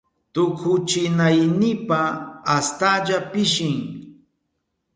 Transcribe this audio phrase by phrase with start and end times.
[0.33, 2.01] Tukuchinaynipa
[2.55, 3.77] astalla pishin.